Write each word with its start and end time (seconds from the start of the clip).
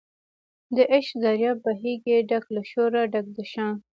د 0.75 0.77
عشق 0.93 1.15
دریاب 1.23 1.57
بهیږي 1.65 2.17
ډک 2.29 2.45
له 2.55 2.61
شوره 2.71 3.01
ډک 3.13 3.25
د 3.35 3.37
شان 3.51 3.73